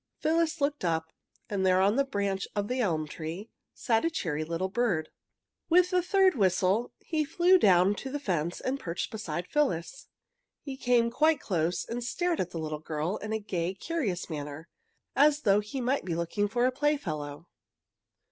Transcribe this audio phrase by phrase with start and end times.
[0.17, 1.13] Phyllis looked up,
[1.47, 5.09] and there on the branch of the elm tree sat a cheery little bird.
[5.69, 10.07] With a third whistle he flew down to the fence and perched beside Phyllis.
[10.63, 14.67] He came quite close and stared at the little girl in a gay, curious manner,
[15.15, 17.45] as though he might be looking for a playfellow.